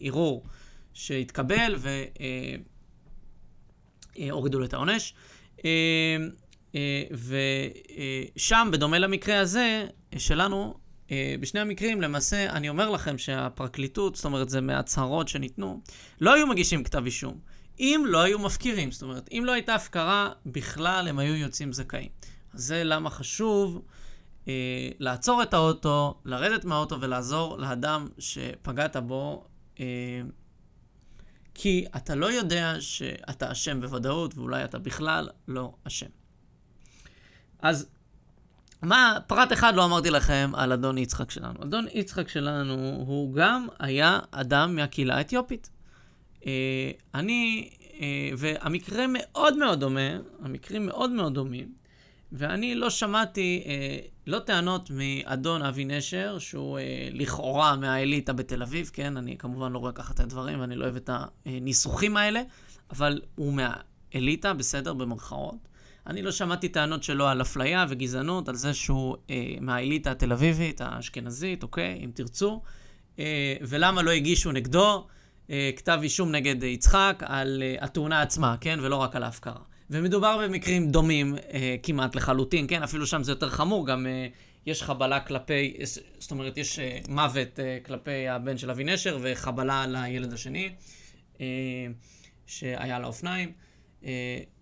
[0.00, 0.44] לערעור
[0.94, 1.74] שהתקבל,
[4.18, 5.14] והורידו לו את העונש.
[5.64, 6.16] אה,
[8.36, 9.86] ושם, בדומה למקרה הזה
[10.18, 10.74] שלנו,
[11.10, 15.80] אה, בשני המקרים, למעשה, אני אומר לכם שהפרקליטות, זאת אומרת, זה מהצהרות שניתנו,
[16.20, 17.38] לא היו מגישים כתב אישום.
[17.78, 22.08] אם לא היו מפקירים, זאת אומרת, אם לא הייתה הפקרה, בכלל הם היו יוצאים זכאים.
[22.54, 23.82] אז זה למה חשוב
[24.48, 29.44] אה, לעצור את האוטו, לרדת מהאוטו ולעזור לאדם שפגעת בו,
[29.80, 29.84] אה,
[31.54, 36.15] כי אתה לא יודע שאתה אשם בוודאות, ואולי אתה בכלל לא אשם.
[37.68, 37.86] אז
[38.82, 41.62] מה, פרט אחד לא אמרתי לכם על אדון יצחק שלנו.
[41.62, 42.74] אדון יצחק שלנו
[43.06, 45.70] הוא גם היה אדם מהקהילה האתיופית.
[46.46, 50.10] אה, אני, אה, והמקרה מאוד מאוד דומה,
[50.42, 51.72] המקרים מאוד מאוד דומים,
[52.32, 58.90] ואני לא שמעתי, אה, לא טענות מאדון אבי נשר, שהוא אה, לכאורה מהאליטה בתל אביב,
[58.92, 59.16] כן?
[59.16, 61.10] אני כמובן לא רואה ככה את הדברים, ואני לא אוהב את
[61.46, 62.42] הניסוחים האלה,
[62.90, 65.75] אבל הוא מהאליטה, בסדר, במרכאות.
[66.06, 70.80] אני לא שמעתי טענות שלו על אפליה וגזענות, על זה שהוא אה, מהאליטה התל אביבית,
[70.80, 72.62] האשכנזית, אוקיי, אם תרצו,
[73.18, 75.06] אה, ולמה לא הגישו נגדו
[75.50, 79.60] אה, כתב אישום נגד יצחק על אה, התאונה עצמה, כן, ולא רק על ההפקרה.
[79.90, 84.26] ומדובר במקרים דומים אה, כמעט לחלוטין, כן, אפילו שם זה יותר חמור, גם אה,
[84.66, 85.76] יש חבלה כלפי,
[86.18, 90.70] זאת אומרת, יש אה, מוות אה, כלפי הבן של אבי נשר וחבלה לילד השני,
[91.40, 91.46] אה,
[92.46, 93.48] שהיה לאופניים.
[93.48, 94.55] אה, אה,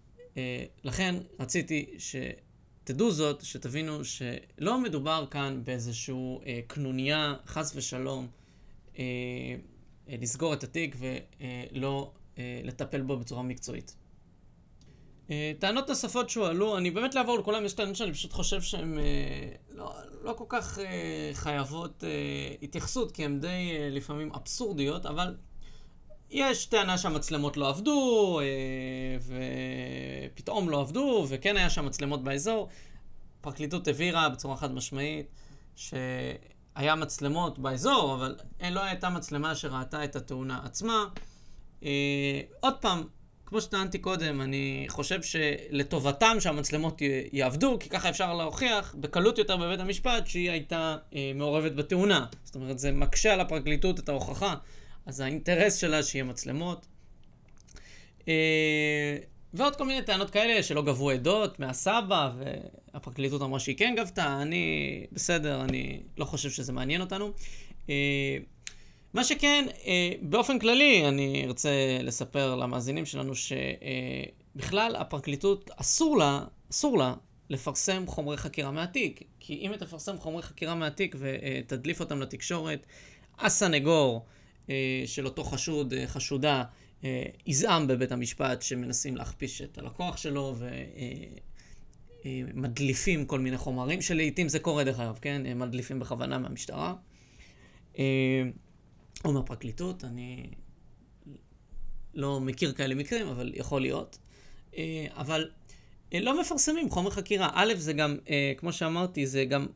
[0.84, 8.26] לכן רציתי שתדעו זאת, שתבינו שלא מדובר כאן באיזושהי אה, קנוניה, חס ושלום,
[8.98, 9.04] אה,
[10.08, 12.12] לסגור את התיק ולא
[12.64, 13.96] לטפל בו בצורה מקצועית.
[15.58, 18.98] טענות נוספות שהועלו, אני באמת לעבור לכולם, יש טענות שאני פשוט חושב שהן
[19.70, 20.78] לא, לא כל כך
[21.32, 22.04] חייבות
[22.62, 25.34] התייחסות, כי הן די לפעמים אבסורדיות, אבל
[26.34, 28.46] יש טענה שהמצלמות לא עבדו, אה,
[30.34, 32.68] ופתאום לא עבדו, וכן היה שם מצלמות באזור.
[33.40, 35.26] הפרקליטות הבהירה בצורה חד משמעית
[35.76, 38.36] שהיה מצלמות באזור, אבל
[38.70, 41.04] לא הייתה מצלמה שראתה את התאונה עצמה.
[41.84, 43.02] אה, עוד פעם,
[43.46, 49.80] כמו שטענתי קודם, אני חושב שלטובתם שהמצלמות יעבדו, כי ככה אפשר להוכיח בקלות יותר בבית
[49.80, 52.26] המשפט שהיא הייתה אה, מעורבת בתאונה.
[52.44, 54.54] זאת אומרת, זה מקשה על הפרקליטות את ההוכחה,
[55.06, 56.86] אז האינטרס שלה שיהיה מצלמות.
[58.28, 59.16] אה,
[59.54, 65.06] ועוד כל מיני טענות כאלה שלא גבו עדות מהסבא, והפרקליטות אמרה שהיא כן גבתה, אני
[65.12, 67.32] בסדר, אני לא חושב שזה מעניין אותנו.
[67.90, 68.36] אה,
[69.14, 76.98] מה שכן, אה, באופן כללי, אני ארצה לספר למאזינים שלנו שבכלל הפרקליטות אסור לה, אסור
[76.98, 77.14] לה
[77.50, 79.22] לפרסם חומרי חקירה מהתיק.
[79.40, 82.86] כי אם היא תפרסם חומרי חקירה מהתיק ותדליף אותם לתקשורת,
[83.38, 84.24] הסנגור
[85.07, 86.64] של אותו חשוד, חשודה,
[87.46, 90.57] יזעם בבית המשפט שמנסים להכפיש את הלקוח שלו
[92.24, 95.59] ומדליפים כל מיני חומרים, שלעיתים זה קורה דרך אגב, כן?
[95.59, 96.94] מדליפים בכוונה מהמשטרה.
[99.24, 100.46] או מהפרקליטות, אני
[102.14, 104.18] לא מכיר כאלה מקרים, אבל יכול להיות.
[104.77, 105.50] אה, אבל
[106.14, 107.50] אה, לא מפרסמים חומר חקירה.
[107.55, 109.66] א', זה גם, אה, כמו שאמרתי, זה גם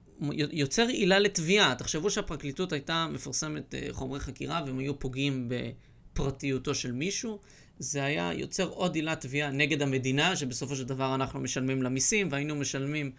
[0.53, 1.75] יוצר עילה לתביעה.
[1.75, 7.39] תחשבו שהפרקליטות הייתה מפרסמת חומרי חקירה והם היו פוגעים בפרטיותו של מישהו.
[7.79, 12.29] זה היה יוצר עוד עילת תביעה נגד המדינה, שבסופו של דבר אנחנו משלמים לה מיסים,
[12.31, 13.11] והיינו משלמים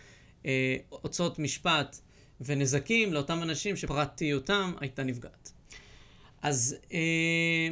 [0.46, 2.00] אה, הוצאות משפט
[2.42, 5.52] ונזקים לאותם אנשים שפרטיותם הייתה נפגעת.
[6.42, 7.70] אז אה,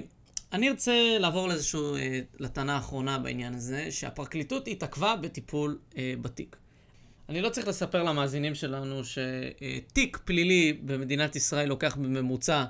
[0.54, 6.56] אני ארצה לעבור לאיזשהו, אה, לטענה האחרונה בעניין הזה, שהפרקליטות התעכבה בטיפול אה, בתיק.
[7.30, 12.66] אני לא צריך לספר למאזינים שלנו שתיק פלילי במדינת ישראל לוקח בממוצע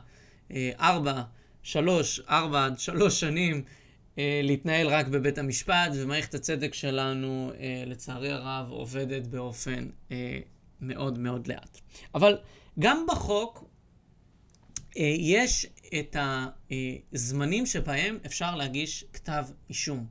[0.51, 1.21] אה, 4,
[1.63, 3.63] 3, 4 עד 3 שנים
[4.17, 10.39] אה, להתנהל רק בבית המשפט, ומערכת הצדק שלנו, אה, לצערי הרב, עובדת באופן אה,
[10.81, 11.79] מאוד מאוד לאט.
[12.15, 12.37] אבל
[12.79, 13.63] גם בחוק
[14.95, 15.65] יש
[15.99, 16.15] את
[17.13, 20.05] הזמנים שבהם אפשר להגיש כתב אישום.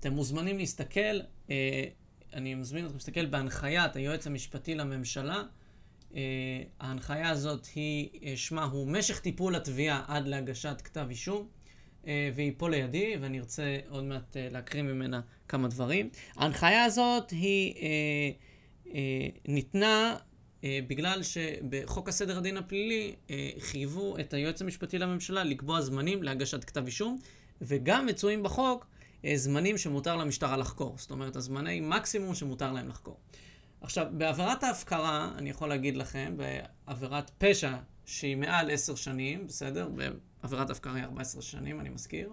[0.00, 1.20] אתם מוזמנים להסתכל,
[2.34, 5.42] אני מזמין אתכם להסתכל בהנחיית היועץ המשפטי לממשלה.
[6.14, 6.20] אה,
[6.80, 11.48] ההנחיה הזאת היא, אה, שמה הוא משך טיפול התביעה עד להגשת כתב אישום,
[12.34, 16.08] והיא פה לידי, ואני ארצה עוד מעט להקריא ממנה כמה דברים.
[16.36, 17.74] ההנחיה הזאת היא
[19.48, 20.16] ניתנה
[20.64, 26.64] אה, בגלל שבחוק הסדר הדין הפלילי אה, חייבו את היועץ המשפטי לממשלה לקבוע זמנים להגשת
[26.64, 27.18] כתב אישום,
[27.62, 28.91] וגם מצויים בחוק אה,
[29.34, 30.94] זמנים שמותר למשטרה לחקור.
[30.98, 33.16] זאת אומרת, הזמני מקסימום שמותר להם לחקור.
[33.80, 39.88] עכשיו, בעבירת ההפקרה, אני יכול להגיד לכם, בעבירת פשע שהיא מעל עשר שנים, בסדר?
[40.42, 42.32] בעבירת הפקרה היא 14 שנים, אני מזכיר.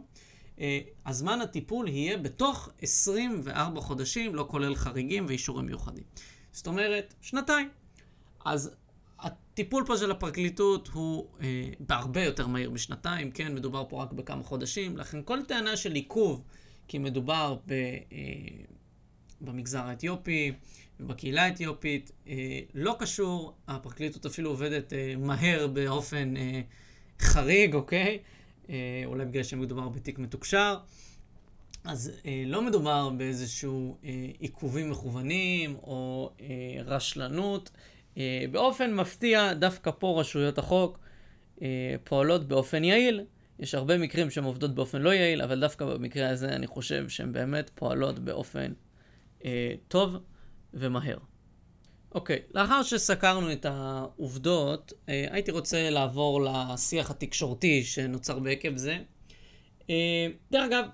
[1.06, 6.04] הזמן הטיפול יהיה בתוך 24 חודשים, לא כולל חריגים ואישורים מיוחדים.
[6.52, 7.70] זאת אומרת, שנתיים.
[8.46, 8.72] אז
[9.20, 13.56] הטיפול פה של הפרקליטות הוא אה, בהרבה יותר מהיר משנתיים, כן?
[13.56, 16.44] מדובר פה רק בכמה חודשים, לכן כל טענה של עיכוב,
[16.90, 17.98] כי מדובר ב, אה,
[19.42, 20.52] במגזר האתיופי
[21.00, 26.34] ובקהילה האתיופית, אה, לא קשור, הפרקליטות אפילו עובדת אה, מהר באופן
[27.20, 28.20] חריג, אוקיי?
[29.06, 30.78] אולי בגלל שמדובר בתיק מתוקשר.
[31.84, 36.46] אז אה, לא מדובר באיזשהו אה, עיכובים מכוונים או אה,
[36.86, 37.70] רשלנות,
[38.18, 41.00] אה, באופן מפתיע, דווקא פה רשויות החוק
[41.62, 43.22] אה, פועלות באופן יעיל.
[43.60, 47.32] יש הרבה מקרים שהן עובדות באופן לא יעיל, אבל דווקא במקרה הזה אני חושב שהן
[47.32, 48.72] באמת פועלות באופן
[49.46, 50.16] אה, טוב
[50.74, 51.18] ומהר.
[52.16, 58.98] אוקיי, לאחר שסקרנו את העובדות, אה, הייתי רוצה לעבור לשיח התקשורתי שנוצר בעקב זה.
[59.90, 60.86] אה, דרך אגב,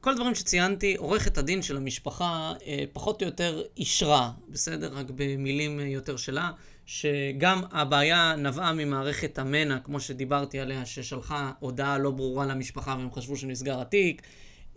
[0.00, 4.92] כל הדברים שציינתי, עורכת הדין של המשפחה אה, פחות או יותר אישרה, בסדר?
[4.94, 6.50] רק במילים יותר שלה,
[6.86, 13.36] שגם הבעיה נבעה ממערכת המנע, כמו שדיברתי עליה, ששלחה הודעה לא ברורה למשפחה והם חשבו
[13.36, 14.22] שנסגר התיק.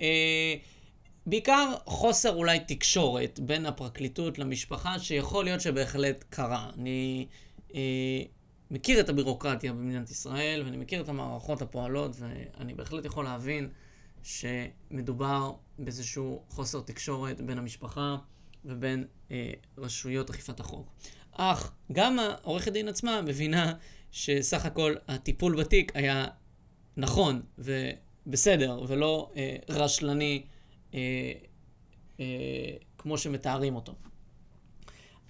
[0.02, 0.56] אה,
[1.26, 6.70] בעיקר חוסר אולי תקשורת בין הפרקליטות למשפחה, שיכול להיות שבהחלט קרה.
[6.78, 7.28] אני
[8.72, 13.70] מכיר את הבירוקרטיה במדינת ישראל, ואני מכיר את המערכות הפועלות, ואני בהחלט יכול להבין
[14.24, 18.18] שמדובר באיזשהו חוסר תקשורת בין המשפחה
[18.66, 20.92] ובין אה, רשויות אכיפת החוק.
[21.38, 23.74] אך גם העורכת דין עצמה מבינה
[24.12, 26.26] שסך הכל הטיפול בתיק היה
[26.98, 30.44] נכון ובסדר, ולא אה, רשלני
[30.94, 31.00] אה,
[32.20, 32.26] אה,
[32.98, 33.96] כמו שמתארים אותו.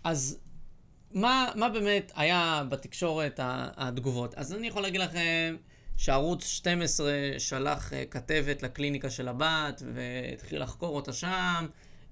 [0.03, 0.39] אז
[1.11, 3.39] מה, מה באמת היה בתקשורת
[3.77, 4.33] התגובות?
[4.35, 5.55] אז אני יכול להגיד לכם
[5.97, 11.65] שערוץ 12 שלח uh, כתבת לקליניקה של הבת והתחיל לחקור אותה שם,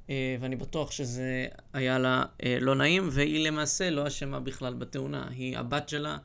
[0.10, 5.58] ואני בטוח שזה היה לה uh, לא נעים, והיא למעשה לא אשמה בכלל בתאונה, היא
[5.58, 6.18] הבת שלה.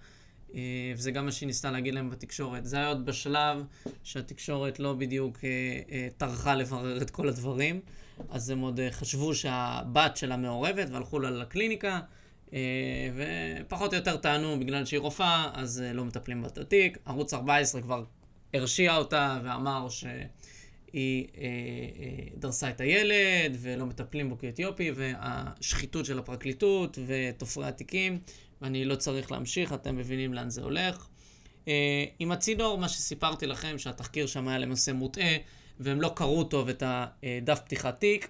[0.50, 0.54] uh,
[0.96, 2.66] וזה גם מה שהיא ניסתה להגיד להם בתקשורת.
[2.66, 3.64] זה היה עוד בשלב
[4.04, 5.38] שהתקשורת לא בדיוק
[6.16, 7.80] טרחה לברר את כל הדברים,
[8.30, 12.00] אז הם עוד חשבו שהבת שלה מעורבת והלכו לה לקליניקה.
[12.52, 13.10] אה,
[13.64, 16.98] ופחות או יותר טענו, בגלל שהיא רופאה, אז אה, לא מטפלים בתיק.
[17.06, 18.04] ערוץ 14 כבר
[18.54, 19.88] הרשיע אותה ואמר
[20.90, 21.44] שהיא אה,
[22.36, 28.18] דרסה את הילד ולא מטפלים בו כאתיופי, והשחיתות של הפרקליטות ותופרי התיקים,
[28.62, 31.06] ואני לא צריך להמשיך, אתם מבינים לאן זה הולך.
[32.18, 35.36] עם הצינור, מה שסיפרתי לכם, שהתחקיר שם היה למעשה מוטעה,
[35.80, 38.28] והם לא קראו טוב את הדף פתיחת תיק.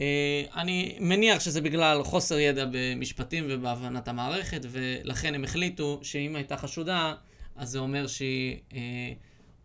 [0.00, 6.56] אה, אני מניח שזה בגלל חוסר ידע במשפטים ובהבנת המערכת, ולכן הם החליטו שאם הייתה
[6.56, 7.14] חשודה,
[7.56, 9.12] אז זה אומר שהיא אה,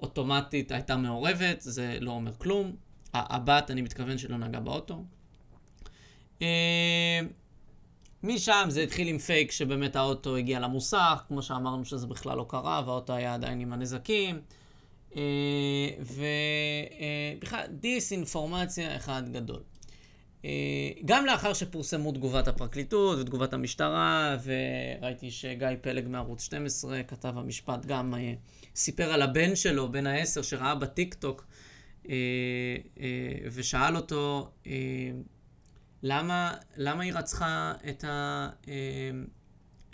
[0.01, 2.75] אוטומטית הייתה מעורבת, זה לא אומר כלום.
[3.13, 5.03] הבת, אני מתכוון שלא נגע באוטו.
[6.41, 7.19] אה,
[8.23, 12.83] משם זה התחיל עם פייק שבאמת האוטו הגיע למוסך, כמו שאמרנו שזה בכלל לא קרה,
[12.85, 14.41] והאוטו היה עדיין עם הנזקים.
[15.15, 15.89] אה,
[17.39, 19.61] ובכלל, דיסאינפורמציה אחד גדול.
[20.45, 20.49] אה,
[21.05, 28.13] גם לאחר שפורסמו תגובת הפרקליטות ותגובת המשטרה, וראיתי שגיא פלג מערוץ 12, כתב המשפט, גם
[28.13, 28.33] אה,
[28.75, 31.47] סיפר על הבן שלו, בן העשר, שראה בטיקטוק,
[32.09, 32.15] אה,
[33.51, 34.51] ושאל אותו,
[36.03, 38.49] למה, למה היא רצחה את, ה,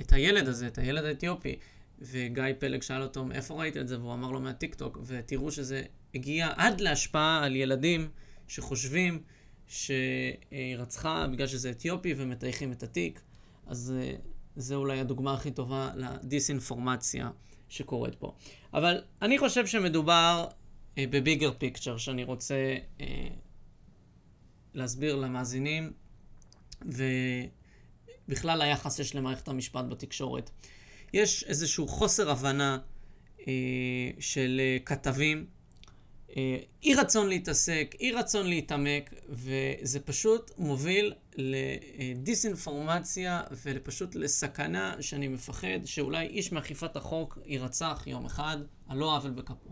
[0.02, 1.56] את הילד הזה, את הילד האתיופי?
[2.02, 4.00] וגיא פלג שאל אותו, איפה ראית את זה?
[4.00, 5.84] והוא אמר לו מהטיקטוק, ותראו שזה
[6.16, 8.10] הגיע עד להשפעה על ילדים
[8.48, 9.22] שחושבים
[9.68, 13.22] שהיא רצחה בגלל שזה אתיופי ומטייחים את התיק,
[13.68, 14.16] אז אה,
[14.56, 17.30] זה אולי הדוגמה הכי טובה לדיסאינפורמציה
[17.70, 18.36] שקורית פה.
[18.74, 20.48] אבל אני חושב שמדובר
[20.98, 23.28] אה, בביגר פיקצ'ר שאני רוצה אה,
[24.74, 25.94] להסביר למאזינים,
[26.82, 30.50] ובכלל היחס יש למערכת המשפט בתקשורת.
[31.14, 32.78] יש איזשהו חוסר הבנה
[34.20, 35.46] של כתבים
[36.84, 46.28] אי רצון להתעסק, אי רצון להתעמק, וזה פשוט מוביל לדיסאינפורמציה ולפשוט לסכנה שאני מפחד שאולי
[46.28, 49.70] איש מאכיפת החוק יירצח יום אחד על לא עוול בכפו.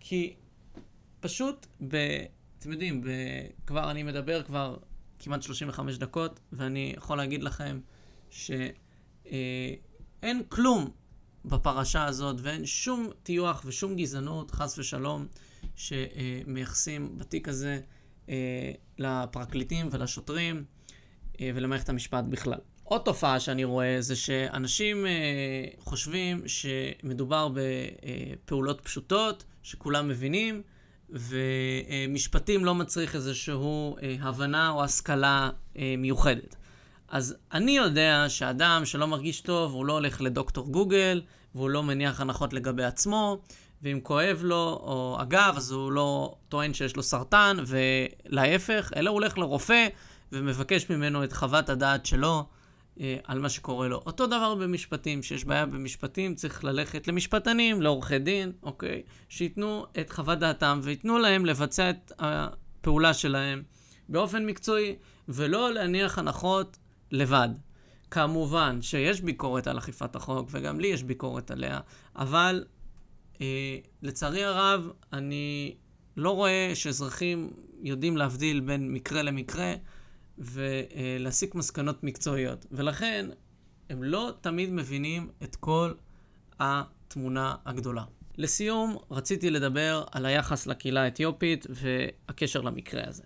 [0.00, 0.34] כי
[1.20, 1.96] פשוט, ב,
[2.58, 3.08] אתם יודעים, ב,
[3.66, 4.76] כבר אני מדבר כבר
[5.18, 7.80] כמעט 35 דקות, ואני יכול להגיד לכם
[8.30, 8.74] שאין
[10.24, 10.90] אה, כלום
[11.44, 15.26] בפרשה הזאת, ואין שום טיוח ושום גזענות, חס ושלום.
[15.76, 17.80] שמייחסים בתיק הזה
[18.28, 20.64] אה, לפרקליטים ולשוטרים
[21.40, 22.58] אה, ולמערכת המשפט בכלל.
[22.84, 25.12] עוד תופעה שאני רואה זה שאנשים אה,
[25.78, 30.62] חושבים שמדובר בפעולות פשוטות, שכולם מבינים,
[31.10, 33.54] ומשפטים לא מצריך איזושהי
[34.20, 35.50] הבנה או השכלה
[35.98, 36.56] מיוחדת.
[37.08, 41.22] אז אני יודע שאדם שלא מרגיש טוב, הוא לא הולך לדוקטור גוגל,
[41.54, 43.38] והוא לא מניח הנחות לגבי עצמו,
[43.82, 49.14] ואם כואב לו, או אגב, אז הוא לא טוען שיש לו סרטן, ולהפך, אלא הוא
[49.14, 49.88] הולך לרופא
[50.32, 52.46] ומבקש ממנו את חוות הדעת שלו
[53.00, 54.02] אה, על מה שקורה לו.
[54.06, 59.02] אותו דבר במשפטים, שיש בעיה במשפטים, צריך ללכת למשפטנים, לעורכי דין, אוקיי?
[59.28, 63.62] שייתנו את חוות דעתם וייתנו להם לבצע את הפעולה שלהם
[64.08, 64.96] באופן מקצועי,
[65.28, 66.76] ולא להניח הנחות
[67.12, 67.48] לבד.
[68.10, 71.80] כמובן שיש ביקורת על אכיפת החוק, וגם לי יש ביקורת עליה,
[72.16, 72.64] אבל
[74.02, 75.74] לצערי הרב, אני
[76.16, 77.50] לא רואה שאזרחים
[77.82, 79.74] יודעים להבדיל בין מקרה למקרה
[80.38, 82.66] ולהסיק מסקנות מקצועיות.
[82.72, 83.26] ולכן,
[83.90, 85.92] הם לא תמיד מבינים את כל
[86.58, 88.04] התמונה הגדולה.
[88.38, 93.22] לסיום, רציתי לדבר על היחס לקהילה האתיופית והקשר למקרה הזה.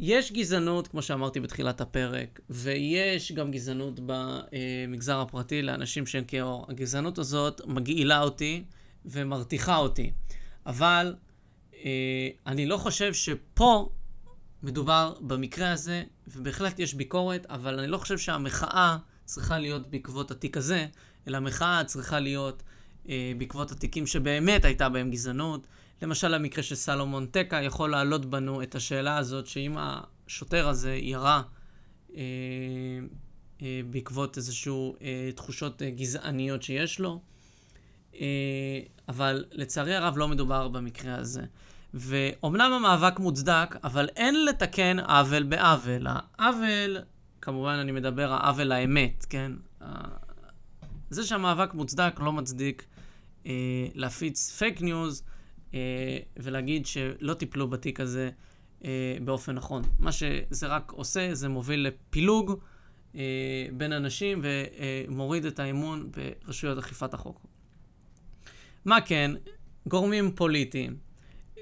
[0.00, 6.66] יש גזענות, כמו שאמרתי בתחילת הפרק, ויש גם גזענות במגזר הפרטי לאנשים שהם כאור.
[6.68, 8.64] הגזענות הזאת מגעילה אותי,
[9.04, 10.10] ומרתיחה אותי.
[10.66, 11.14] אבל
[11.84, 13.88] אה, אני לא חושב שפה
[14.62, 20.56] מדובר במקרה הזה, ובהחלט יש ביקורת, אבל אני לא חושב שהמחאה צריכה להיות בעקבות התיק
[20.56, 20.86] הזה,
[21.28, 22.62] אלא המחאה צריכה להיות
[23.08, 25.66] אה, בעקבות התיקים שבאמת הייתה בהם גזענות.
[26.02, 31.42] למשל, המקרה של סלומון טקה יכול להעלות בנו את השאלה הזאת, שאם השוטר הזה ירה
[32.16, 32.22] אה,
[33.62, 37.20] אה, בעקבות איזשהו אה, תחושות גזעניות שיש לו,
[39.08, 41.42] אבל לצערי הרב לא מדובר במקרה הזה.
[41.94, 46.06] ואומנם המאבק מוצדק, אבל אין לתקן עוול בעוול.
[46.38, 46.96] העוול,
[47.40, 49.52] כמובן אני מדבר העוול האמת, כן?
[51.10, 52.84] זה שהמאבק מוצדק לא מצדיק
[53.46, 53.52] אה,
[53.94, 55.22] להפיץ פייק ניוז
[55.74, 58.30] אה, ולהגיד שלא טיפלו בתיק הזה
[58.84, 59.82] אה, באופן נכון.
[59.98, 62.60] מה שזה רק עושה, זה מוביל לפילוג
[63.14, 63.20] אה,
[63.72, 67.46] בין אנשים ומוריד את האמון ברשויות אכיפת החוק.
[68.84, 69.30] מה כן,
[69.88, 71.10] גורמים פוליטיים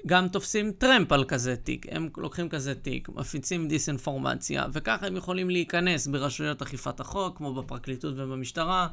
[0.05, 1.85] גם תופסים טרמפ על כזה תיק.
[1.91, 8.13] הם לוקחים כזה תיק, מפיצים דיסאינפורמציה, וככה הם יכולים להיכנס ברשויות אכיפת החוק, כמו בפרקליטות
[8.17, 8.87] ובמשטרה,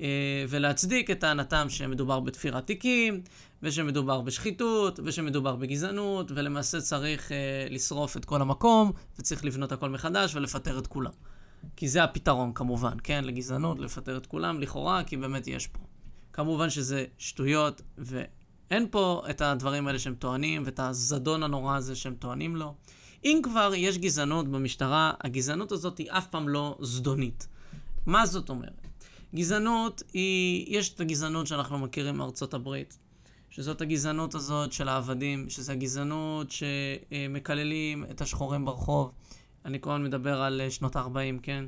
[0.00, 3.20] אה, ולהצדיק את טענתם שמדובר בתפירת תיקים,
[3.62, 10.34] ושמדובר בשחיתות, ושמדובר בגזענות, ולמעשה צריך אה, לשרוף את כל המקום, וצריך לבנות הכל מחדש
[10.34, 11.12] ולפטר את כולם.
[11.76, 13.24] כי זה הפתרון כמובן, כן?
[13.24, 15.93] לגזענות, לפטר את כולם, לכאורה, כי באמת יש פה.
[16.34, 22.14] כמובן שזה שטויות, ואין פה את הדברים האלה שהם טוענים, ואת הזדון הנורא הזה שהם
[22.14, 22.74] טוענים לו.
[23.24, 27.48] אם כבר יש גזענות במשטרה, הגזענות הזאת היא אף פעם לא זדונית.
[28.06, 28.86] מה זאת אומרת?
[29.34, 32.98] גזענות היא, יש את הגזענות שאנחנו מכירים מארצות הברית,
[33.50, 39.12] שזאת הגזענות הזאת של העבדים, שזו הגזענות שמקללים את השחורים ברחוב.
[39.64, 41.64] אני כמובן מדבר על שנות ה-40, כן?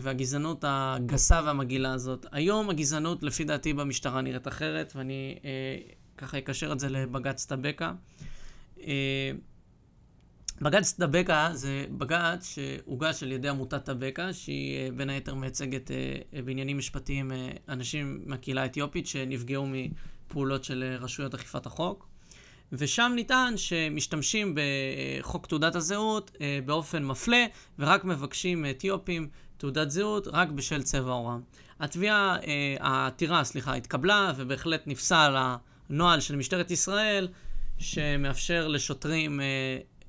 [0.00, 2.26] והגזענות הגסה והמגעילה הזאת.
[2.32, 5.50] היום הגזענות, לפי דעתי, במשטרה נראית אחרת, ואני אה,
[6.16, 7.92] ככה אקשר את זה לבג"ץ טבקה.
[8.80, 9.32] אה,
[10.60, 16.42] בג"ץ טבקה זה בג"ץ שהוגש על ידי עמותת טבקה, שהיא אה, בין היתר מייצגת אה,
[16.42, 22.11] בעניינים משפטיים אה, אנשים מהקהילה האתיופית שנפגעו מפעולות של רשויות אכיפת החוק.
[22.72, 26.30] ושם נטען שמשתמשים בחוק תעודת הזהות
[26.64, 27.46] באופן מפלה,
[27.78, 31.40] ורק מבקשים מאתיופים תעודת זהות רק בשל צבע עורם.
[31.80, 32.36] התביעה,
[32.80, 35.34] העתירה, סליחה, התקבלה, ובהחלט נפסל
[35.90, 37.28] הנוהל של משטרת ישראל,
[37.78, 39.40] שמאפשר לשוטרים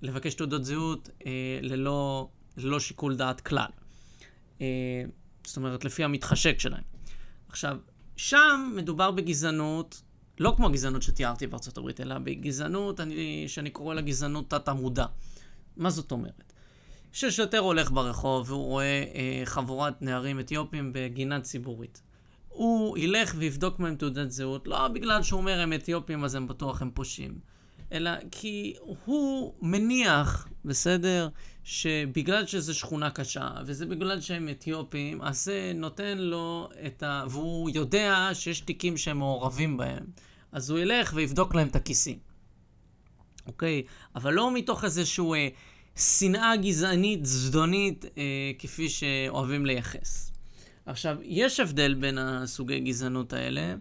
[0.03, 3.67] לבקש תעודות זהות אה, ללא, ללא שיקול דעת כלל.
[4.61, 4.65] אה,
[5.43, 6.83] זאת אומרת, לפי המתחשק שלהם.
[7.49, 7.77] עכשיו,
[8.15, 10.01] שם מדובר בגזענות,
[10.43, 15.05] לא כמו הגזענות שתיארתי בארצות הברית, אלא בגזענות אני, שאני קורא לה גזענות תת-עמודה.
[15.77, 16.53] מה זאת אומרת?
[17.11, 22.01] ששוטר הולך ברחוב והוא רואה אה, חבורת נערים אתיופים בגינה ציבורית.
[22.49, 26.81] הוא ילך ויבדוק מהם תעודת זהות, לא בגלל שהוא אומר הם אתיופים אז הם בטוח
[26.81, 27.39] הם פושעים.
[27.91, 28.73] אלא כי
[29.05, 31.29] הוא מניח, בסדר,
[31.63, 37.23] שבגלל שזו שכונה קשה, וזה בגלל שהם אתיופים, אז זה נותן לו את ה...
[37.29, 40.05] והוא יודע שיש תיקים שהם מעורבים בהם.
[40.53, 42.17] אז הוא ילך ויבדוק להם את הכיסים.
[43.47, 43.83] אוקיי?
[44.15, 45.47] אבל לא מתוך איזשהו אה,
[45.95, 50.31] שנאה גזענית, זדונית, אה, כפי שאוהבים לייחס.
[50.85, 53.75] עכשיו, יש הבדל בין הסוגי גזענות האלה.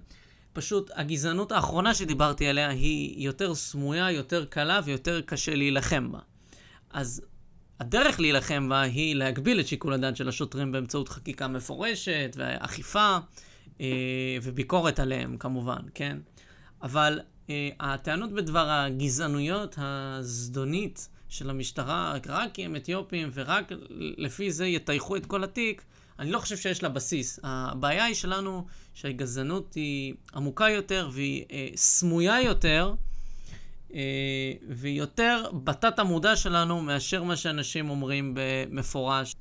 [0.52, 6.18] פשוט הגזענות האחרונה שדיברתי עליה היא יותר סמויה, יותר קלה ויותר קשה להילחם בה.
[6.90, 7.22] אז
[7.80, 13.16] הדרך להילחם בה היא להגביל את שיקול הדעת של השוטרים באמצעות חקיקה מפורשת ואכיפה
[13.80, 16.18] אה, וביקורת עליהם כמובן, כן?
[16.82, 17.20] אבל
[17.50, 23.72] אה, הטענות בדבר הגזענויות הזדונית של המשטרה, רק כי הם אתיופים ורק
[24.18, 25.82] לפי זה יטייחו את כל התיק,
[26.18, 27.40] אני לא חושב שיש לה בסיס.
[27.42, 32.94] הבעיה היא שלנו שהגזענות היא עמוקה יותר והיא אה, סמויה יותר,
[33.94, 39.34] אה, והיא יותר בתת המודע שלנו מאשר מה שאנשים אומרים במפורש.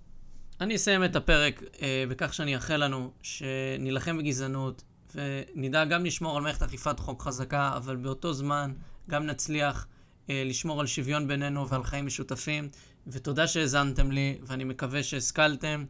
[0.62, 4.84] אני אסיים את הפרק אה, בכך שאני אאחל לנו שנילחם בגזענות
[5.16, 8.74] ונדע גם לשמור על מערכת אכיפת חוק חזקה, אבל באותו זמן
[9.10, 9.88] גם נצליח
[10.30, 12.70] אה, לשמור על שוויון בינינו ועל חיים משותפים.
[13.08, 15.86] ותודה שהאזנתם לי, ואני מקווה שהשכלתם.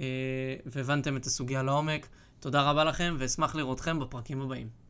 [0.00, 0.06] אה,
[0.66, 2.06] והבנתם את הסוגיה לעומק.
[2.40, 4.83] תודה רבה לכם, ואשמח לראותכם בפרקים הבאים.